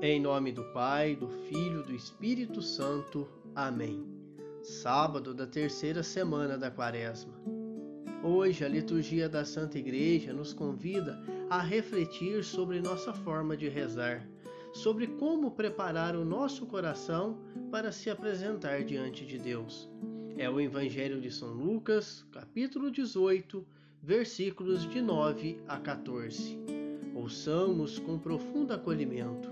Em 0.00 0.20
nome 0.20 0.52
do 0.52 0.62
Pai, 0.62 1.16
do 1.16 1.26
Filho, 1.26 1.82
do 1.82 1.92
Espírito 1.92 2.62
Santo. 2.62 3.26
Amém. 3.52 4.06
Sábado 4.62 5.34
da 5.34 5.44
terceira 5.44 6.04
semana 6.04 6.56
da 6.56 6.70
Quaresma. 6.70 7.34
Hoje 8.22 8.64
a 8.64 8.68
liturgia 8.68 9.28
da 9.28 9.44
Santa 9.44 9.76
Igreja 9.76 10.32
nos 10.32 10.52
convida 10.52 11.20
a 11.50 11.60
refletir 11.60 12.44
sobre 12.44 12.78
nossa 12.78 13.12
forma 13.12 13.56
de 13.56 13.68
rezar, 13.68 14.24
sobre 14.72 15.08
como 15.08 15.50
preparar 15.50 16.14
o 16.14 16.24
nosso 16.24 16.64
coração 16.66 17.40
para 17.68 17.90
se 17.90 18.08
apresentar 18.08 18.84
diante 18.84 19.26
de 19.26 19.36
Deus. 19.36 19.90
É 20.36 20.48
o 20.48 20.60
Evangelho 20.60 21.20
de 21.20 21.32
São 21.32 21.52
Lucas, 21.52 22.24
capítulo 22.30 22.88
18, 22.92 23.66
versículos 24.00 24.88
de 24.88 25.02
9 25.02 25.58
a 25.66 25.76
14. 25.76 26.56
Ouçamos 27.16 27.98
com 27.98 28.16
profundo 28.16 28.72
acolhimento. 28.72 29.50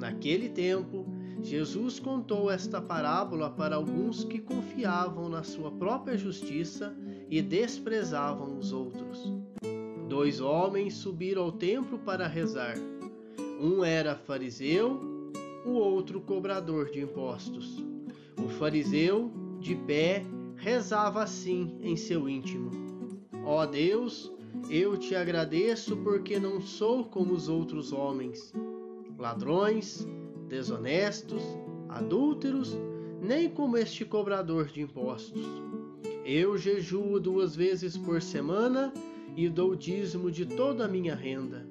Naquele 0.00 0.48
tempo, 0.48 1.04
Jesus 1.42 2.00
contou 2.00 2.50
esta 2.50 2.80
parábola 2.80 3.50
para 3.50 3.76
alguns 3.76 4.24
que 4.24 4.38
confiavam 4.38 5.28
na 5.28 5.42
sua 5.42 5.70
própria 5.70 6.16
justiça 6.16 6.96
e 7.28 7.42
desprezavam 7.42 8.58
os 8.58 8.72
outros. 8.72 9.30
Dois 10.08 10.40
homens 10.40 10.94
subiram 10.94 11.42
ao 11.42 11.52
templo 11.52 11.98
para 11.98 12.26
rezar. 12.26 12.76
Um 13.60 13.84
era 13.84 14.16
fariseu, 14.16 14.98
o 15.66 15.72
outro 15.72 16.18
cobrador 16.22 16.90
de 16.90 17.02
impostos. 17.02 17.84
O 18.42 18.48
fariseu, 18.48 19.30
de 19.60 19.74
pé, 19.74 20.24
rezava 20.56 21.22
assim 21.22 21.76
em 21.82 21.94
seu 21.94 22.26
íntimo: 22.26 22.70
Ó 23.44 23.62
oh 23.62 23.66
Deus, 23.66 24.32
eu 24.70 24.96
te 24.96 25.14
agradeço 25.14 25.94
porque 25.98 26.38
não 26.38 26.58
sou 26.58 27.04
como 27.04 27.34
os 27.34 27.50
outros 27.50 27.92
homens 27.92 28.50
ladrões, 29.20 30.08
desonestos, 30.48 31.42
adúlteros, 31.88 32.76
nem 33.20 33.50
como 33.50 33.76
este 33.76 34.04
cobrador 34.04 34.66
de 34.66 34.80
impostos. 34.80 35.44
Eu 36.24 36.56
jejuo 36.56 37.20
duas 37.20 37.54
vezes 37.54 37.96
por 37.96 38.22
semana 38.22 38.92
e 39.36 39.48
dou 39.48 39.76
dízimo 39.76 40.30
de 40.30 40.46
toda 40.46 40.86
a 40.86 40.88
minha 40.88 41.14
renda. 41.14 41.68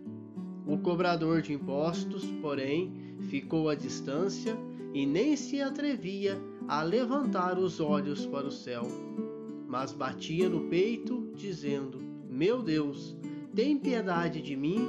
O 0.67 0.78
cobrador 0.78 1.41
de 1.41 1.53
impostos, 1.53 2.23
porém, 2.41 2.94
ficou 3.30 3.67
à 3.67 3.75
distância 3.75 4.56
e 4.94 5.06
nem 5.06 5.36
se 5.36 5.61
atrevia 5.61 6.39
a 6.67 6.84
levantar 6.84 7.58
os 7.58 7.80
olhos 7.80 8.25
para 8.28 8.47
o 8.47 8.52
céu, 8.52 8.88
mas 9.67 9.91
batia 9.91 10.47
no 10.47 10.67
peito, 10.67 11.31
dizendo: 11.36 12.00
Meu 12.30 12.61
Deus, 12.61 13.17
tem 13.56 13.78
piedade 13.78 14.41
de 14.41 14.56
mim, 14.56 14.88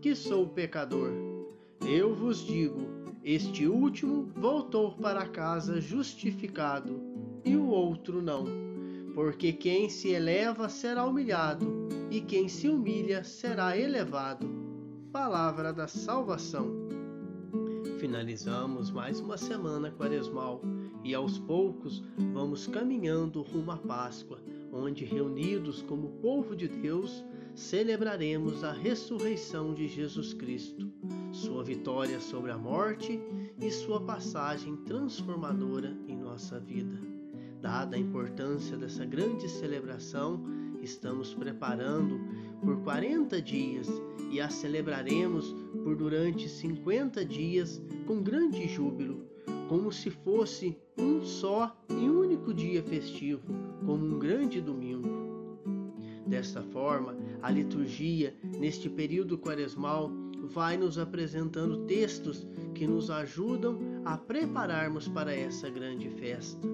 que 0.00 0.14
sou 0.14 0.48
pecador. 0.48 1.29
Eu 1.92 2.14
vos 2.14 2.46
digo: 2.46 2.86
este 3.24 3.66
último 3.66 4.30
voltou 4.36 4.92
para 4.92 5.26
casa 5.26 5.80
justificado, 5.80 7.02
e 7.44 7.56
o 7.56 7.66
outro 7.66 8.22
não. 8.22 8.44
Porque 9.12 9.52
quem 9.52 9.88
se 9.88 10.10
eleva 10.10 10.68
será 10.68 11.04
humilhado, 11.04 11.66
e 12.08 12.20
quem 12.20 12.48
se 12.48 12.68
humilha 12.68 13.24
será 13.24 13.76
elevado. 13.76 14.46
Palavra 15.10 15.72
da 15.72 15.88
salvação. 15.88 16.70
Finalizamos 17.98 18.92
mais 18.92 19.18
uma 19.18 19.36
semana 19.36 19.90
quaresmal 19.90 20.62
e 21.02 21.12
aos 21.12 21.40
poucos 21.40 22.04
vamos 22.32 22.68
caminhando 22.68 23.42
rumo 23.42 23.72
à 23.72 23.76
Páscoa, 23.76 24.38
onde 24.72 25.04
reunidos 25.04 25.82
como 25.82 26.20
povo 26.22 26.54
de 26.54 26.68
Deus 26.68 27.24
celebraremos 27.60 28.64
a 28.64 28.72
ressurreição 28.72 29.74
de 29.74 29.86
Jesus 29.86 30.32
Cristo 30.32 30.90
sua 31.30 31.62
vitória 31.62 32.18
sobre 32.18 32.50
a 32.50 32.56
morte 32.56 33.20
e 33.60 33.70
sua 33.70 34.00
passagem 34.00 34.76
transformadora 34.78 35.94
em 36.08 36.16
nossa 36.16 36.58
vida. 36.58 36.98
Dada 37.60 37.96
a 37.96 37.98
importância 37.98 38.78
dessa 38.78 39.04
grande 39.04 39.46
celebração, 39.46 40.42
estamos 40.80 41.34
preparando 41.34 42.18
por 42.62 42.78
40 42.82 43.40
dias 43.42 43.88
e 44.30 44.40
a 44.40 44.48
celebraremos 44.48 45.54
por 45.84 45.94
durante 45.94 46.48
50 46.48 47.22
dias 47.26 47.80
com 48.06 48.22
grande 48.22 48.66
júbilo, 48.68 49.26
como 49.68 49.92
se 49.92 50.10
fosse 50.10 50.78
um 50.98 51.22
só 51.22 51.78
e 51.90 52.08
único 52.08 52.54
dia 52.54 52.82
festivo, 52.82 53.42
como 53.84 54.06
um 54.06 54.18
grande 54.18 54.62
domingo. 54.62 55.29
Desta 56.30 56.62
forma, 56.62 57.16
a 57.42 57.50
liturgia, 57.50 58.32
neste 58.56 58.88
período 58.88 59.36
quaresmal, 59.36 60.12
vai 60.44 60.76
nos 60.76 60.96
apresentando 60.96 61.84
textos 61.86 62.46
que 62.72 62.86
nos 62.86 63.10
ajudam 63.10 63.80
a 64.04 64.16
prepararmos 64.16 65.08
para 65.08 65.34
essa 65.34 65.68
grande 65.68 66.08
festa. 66.08 66.68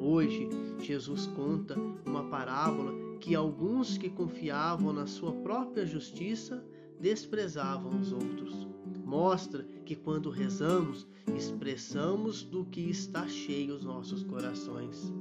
Hoje, 0.00 0.48
Jesus 0.80 1.26
conta 1.26 1.78
uma 2.06 2.24
parábola 2.30 2.94
que 3.20 3.34
alguns 3.34 3.98
que 3.98 4.08
confiavam 4.08 4.94
na 4.94 5.06
sua 5.06 5.32
própria 5.32 5.84
justiça 5.84 6.64
desprezavam 6.98 8.00
os 8.00 8.14
outros. 8.14 8.66
Mostra 9.04 9.62
que 9.84 9.94
quando 9.94 10.30
rezamos, 10.30 11.06
expressamos 11.36 12.42
do 12.42 12.64
que 12.64 12.80
está 12.80 13.28
cheio 13.28 13.74
os 13.74 13.84
nossos 13.84 14.22
corações. 14.22 15.12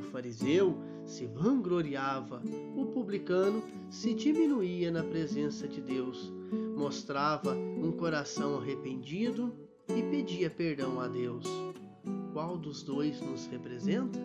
O 0.00 0.02
fariseu 0.02 0.76
se 1.14 1.26
vangloriava, 1.26 2.42
o 2.76 2.86
publicano 2.86 3.62
se 3.88 4.12
diminuía 4.12 4.90
na 4.90 5.04
presença 5.04 5.68
de 5.68 5.80
Deus 5.80 6.32
mostrava 6.76 7.54
um 7.54 7.92
coração 7.92 8.58
arrependido 8.58 9.54
e 9.88 10.02
pedia 10.02 10.50
perdão 10.50 11.00
a 11.00 11.06
Deus. 11.06 11.46
Qual 12.32 12.58
dos 12.58 12.82
dois 12.82 13.20
nos 13.20 13.46
representa? 13.46 14.18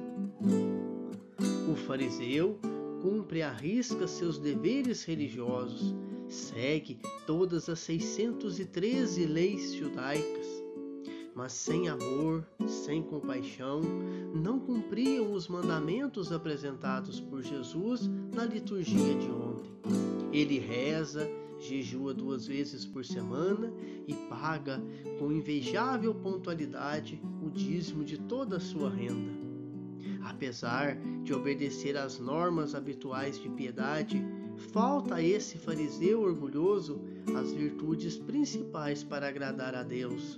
O 1.72 1.76
fariseu 1.76 2.60
cumpre 3.04 3.44
à 3.44 3.52
risca 3.52 4.08
seus 4.08 4.40
deveres 4.40 5.04
religiosos, 5.04 5.96
segue 6.28 7.00
todas 7.28 7.70
as 7.70 7.80
613 7.80 9.26
leis 9.26 9.74
judaicas, 9.76 10.48
mas 11.40 11.54
sem 11.54 11.88
amor, 11.88 12.46
sem 12.68 13.02
compaixão, 13.02 13.80
não 14.36 14.60
cumpriam 14.60 15.32
os 15.32 15.48
mandamentos 15.48 16.34
apresentados 16.34 17.22
por 17.22 17.42
Jesus 17.42 18.10
na 18.36 18.44
liturgia 18.44 19.16
de 19.16 19.30
ontem. 19.32 19.72
Ele 20.34 20.60
reza, 20.60 21.26
jejua 21.58 22.14
duas 22.14 22.46
vezes 22.46 22.86
por 22.86 23.06
semana 23.06 23.72
e 24.06 24.14
paga 24.28 24.84
com 25.18 25.32
invejável 25.32 26.14
pontualidade 26.14 27.22
o 27.42 27.50
dízimo 27.50 28.04
de 28.04 28.18
toda 28.18 28.58
a 28.58 28.60
sua 28.60 28.90
renda. 28.90 29.32
Apesar 30.26 30.98
de 31.24 31.34
obedecer 31.34 31.96
às 31.96 32.20
normas 32.20 32.76
habituais 32.76 33.42
de 33.42 33.48
piedade, 33.48 34.22
falta 34.74 35.16
a 35.16 35.24
esse 35.24 35.58
fariseu 35.58 36.20
orgulhoso 36.20 37.00
as 37.34 37.54
virtudes 37.54 38.18
principais 38.18 39.06
para 39.06 39.30
agradar 39.30 39.74
a 39.74 39.84
Deus: 39.84 40.38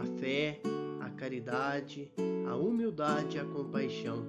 a 0.00 0.04
fé, 0.18 0.60
a 1.00 1.10
caridade, 1.10 2.10
a 2.48 2.56
humildade 2.56 3.36
e 3.36 3.40
a 3.40 3.44
compaixão. 3.44 4.26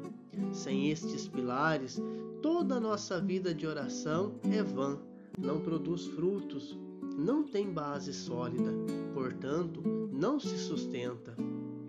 Sem 0.52 0.90
estes 0.90 1.28
pilares, 1.28 2.00
toda 2.42 2.76
a 2.76 2.80
nossa 2.80 3.20
vida 3.20 3.54
de 3.54 3.66
oração 3.66 4.36
é 4.52 4.62
vã 4.62 5.00
não 5.38 5.60
produz 5.60 6.06
frutos, 6.08 6.78
não 7.18 7.44
tem 7.44 7.72
base 7.72 8.14
sólida, 8.14 8.72
portanto, 9.14 9.82
não 10.12 10.40
se 10.40 10.58
sustenta. 10.58 11.36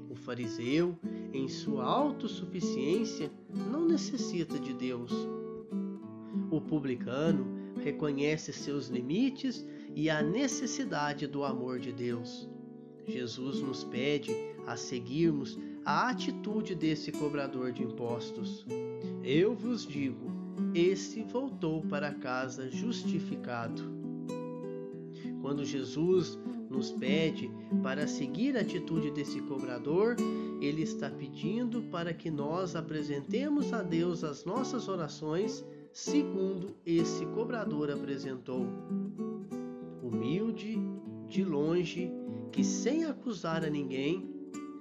O 0.08 0.14
fariseu, 0.14 0.96
em 1.32 1.48
sua 1.48 1.84
autossuficiência, 1.84 3.30
não 3.70 3.86
necessita 3.86 4.58
de 4.58 4.72
Deus. 4.72 5.12
O 6.50 6.60
publicano 6.60 7.46
reconhece 7.82 8.52
seus 8.52 8.88
limites 8.88 9.66
e 9.94 10.08
a 10.08 10.22
necessidade 10.22 11.26
do 11.26 11.44
amor 11.44 11.78
de 11.78 11.92
Deus. 11.92 12.48
Jesus 13.06 13.60
nos 13.60 13.84
pede 13.84 14.30
a 14.66 14.76
seguirmos 14.76 15.58
a 15.84 16.10
atitude 16.10 16.74
desse 16.74 17.10
cobrador 17.10 17.72
de 17.72 17.82
impostos. 17.82 18.64
Eu 19.24 19.54
vos 19.54 19.86
digo: 19.86 20.30
esse 20.74 21.22
voltou 21.22 21.82
para 21.82 22.12
casa 22.12 22.70
justificado. 22.70 23.82
Quando 25.40 25.64
Jesus 25.64 26.38
nos 26.70 26.92
pede 26.92 27.50
para 27.82 28.06
seguir 28.06 28.56
a 28.56 28.60
atitude 28.60 29.10
desse 29.10 29.40
cobrador, 29.42 30.16
ele 30.60 30.82
está 30.82 31.10
pedindo 31.10 31.82
para 31.82 32.14
que 32.14 32.30
nós 32.30 32.76
apresentemos 32.76 33.72
a 33.72 33.82
Deus 33.82 34.22
as 34.22 34.44
nossas 34.44 34.88
orações 34.88 35.64
segundo 35.92 36.74
esse 36.86 37.26
cobrador 37.26 37.90
apresentou. 37.90 38.66
Humilde, 40.02 40.78
de 41.28 41.44
longe, 41.44 42.10
que 42.52 42.62
sem 42.62 43.04
acusar 43.04 43.64
a 43.64 43.70
ninguém, 43.70 44.30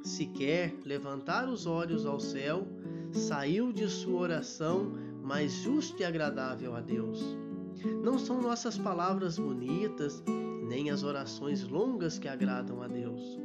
sequer 0.04 0.76
levantar 0.86 1.48
os 1.48 1.66
olhos 1.66 2.06
ao 2.06 2.20
céu, 2.20 2.68
saiu 3.12 3.72
de 3.72 3.88
sua 3.88 4.20
oração 4.20 4.92
mais 5.24 5.54
justo 5.54 6.02
e 6.02 6.06
agradável 6.06 6.76
a 6.76 6.82
Deus. 6.82 7.20
Não 8.04 8.20
são 8.20 8.42
nossas 8.42 8.78
palavras 8.78 9.40
bonitas, 9.40 10.22
nem 10.68 10.90
as 10.90 11.04
orações 11.04 11.64
longas 11.64 12.20
que 12.20 12.28
agradam 12.28 12.82
a 12.82 12.88
Deus. 12.88 13.40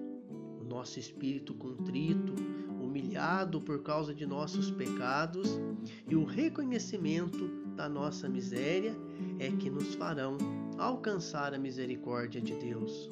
O 0.60 0.64
nosso 0.64 0.98
espírito 0.98 1.54
contrito, 1.54 2.34
humilhado 2.80 3.60
por 3.60 3.82
causa 3.82 4.12
de 4.12 4.26
nossos 4.26 4.70
pecados 4.70 5.60
e 6.08 6.16
o 6.16 6.24
reconhecimento 6.24 7.48
da 7.76 7.88
nossa 7.88 8.28
miséria 8.28 8.96
é 9.38 9.50
que 9.50 9.70
nos 9.70 9.94
farão 9.94 10.36
alcançar 10.78 11.54
a 11.54 11.58
misericórdia 11.58 12.40
de 12.40 12.54
Deus. 12.54 13.08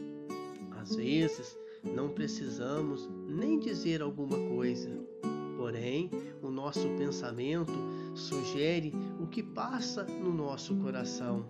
Às 0.85 0.97
vezes, 0.97 1.59
não 1.83 2.11
precisamos 2.11 3.09
nem 3.27 3.59
dizer 3.59 4.03
alguma 4.03 4.37
coisa, 4.37 4.91
porém, 5.57 6.11
o 6.43 6.51
nosso 6.51 6.87
pensamento 6.99 7.73
sugere 8.15 8.93
o 9.19 9.27
que 9.27 9.43
passa 9.43 10.05
no 10.05 10.31
nosso 10.31 10.77
coração. 10.77 11.49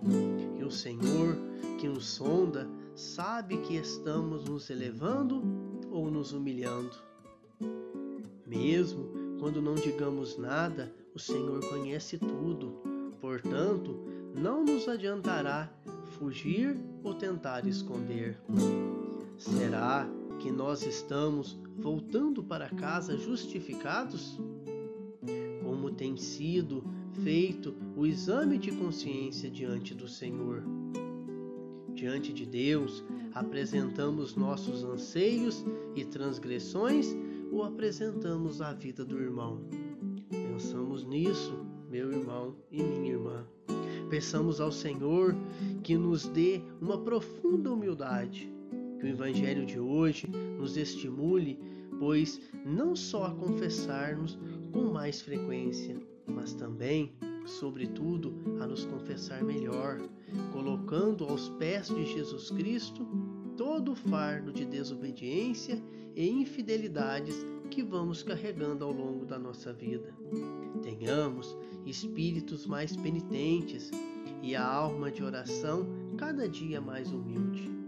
E 0.56 0.62
o 0.62 0.70
Senhor, 0.70 1.36
que 1.80 1.88
nos 1.88 2.06
sonda, 2.10 2.70
sabe 2.94 3.56
que 3.56 3.74
estamos 3.74 4.44
nos 4.44 4.70
elevando 4.70 5.42
ou 5.90 6.08
nos 6.12 6.32
humilhando. 6.32 6.94
Mesmo 8.46 9.36
quando 9.40 9.60
não 9.60 9.74
digamos 9.74 10.38
nada, 10.38 10.94
o 11.12 11.18
Senhor 11.18 11.58
conhece 11.70 12.18
tudo. 12.18 12.80
Portanto, 13.20 13.98
não 14.32 14.64
nos 14.64 14.86
adiantará 14.86 15.68
fugir 16.20 16.76
ou 17.02 17.14
tentar 17.14 17.66
esconder. 17.66 18.38
Será 19.36 20.08
que 20.38 20.50
nós 20.50 20.86
estamos 20.86 21.58
voltando 21.76 22.42
para 22.42 22.68
casa 22.68 23.16
justificados? 23.16 24.38
Como 25.62 25.90
tem 25.90 26.16
sido 26.16 26.84
feito 27.22 27.74
o 27.96 28.06
exame 28.06 28.58
de 28.58 28.70
consciência 28.72 29.50
diante 29.50 29.94
do 29.94 30.06
Senhor? 30.08 30.62
Diante 31.94 32.32
de 32.32 32.46
Deus, 32.46 33.04
apresentamos 33.32 34.36
nossos 34.36 34.84
anseios 34.84 35.64
e 35.94 36.04
transgressões 36.04 37.14
ou 37.50 37.62
apresentamos 37.62 38.60
a 38.60 38.72
vida 38.72 39.04
do 39.04 39.18
irmão? 39.20 39.60
Pensamos 40.28 41.04
nisso, 41.04 41.58
meu 41.90 42.12
irmão 42.12 42.54
e 42.70 42.82
minha 42.82 43.12
irmã. 43.12 43.44
Peçamos 44.08 44.60
ao 44.60 44.70
Senhor 44.70 45.34
que 45.82 45.96
nos 45.96 46.28
dê 46.28 46.62
uma 46.80 46.98
profunda 46.98 47.72
humildade, 47.72 48.53
o 49.04 49.06
Evangelho 49.06 49.66
de 49.66 49.78
hoje 49.78 50.26
nos 50.58 50.78
estimule, 50.78 51.58
pois 51.98 52.40
não 52.64 52.96
só 52.96 53.26
a 53.26 53.34
confessar-nos 53.34 54.38
com 54.72 54.84
mais 54.84 55.20
frequência, 55.20 55.94
mas 56.26 56.54
também, 56.54 57.12
sobretudo, 57.44 58.32
a 58.62 58.66
nos 58.66 58.86
confessar 58.86 59.44
melhor, 59.44 60.00
colocando 60.52 61.24
aos 61.24 61.50
pés 61.50 61.88
de 61.88 62.06
Jesus 62.06 62.50
Cristo 62.50 63.06
todo 63.58 63.92
o 63.92 63.94
fardo 63.94 64.50
de 64.50 64.64
desobediência 64.64 65.80
e 66.16 66.26
infidelidades 66.26 67.46
que 67.70 67.82
vamos 67.82 68.22
carregando 68.22 68.86
ao 68.86 68.90
longo 68.90 69.26
da 69.26 69.38
nossa 69.38 69.70
vida. 69.70 70.14
Tenhamos 70.82 71.54
espíritos 71.84 72.66
mais 72.66 72.96
penitentes 72.96 73.90
e 74.42 74.56
a 74.56 74.66
alma 74.66 75.10
de 75.10 75.22
oração 75.22 75.86
cada 76.16 76.48
dia 76.48 76.80
mais 76.80 77.12
humilde. 77.12 77.83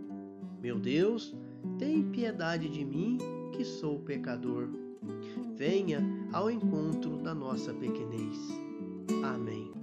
Deus, 0.87 1.35
tem 1.81 2.00
piedade 2.12 2.69
de 2.69 2.85
mim, 2.85 3.19
que 3.50 3.65
sou 3.65 3.99
pecador. 3.99 4.69
Venha 5.56 6.00
ao 6.33 6.49
encontro 6.49 7.17
da 7.17 7.35
nossa 7.35 7.75
pequenez. 7.75 8.38
Amém. 9.25 9.75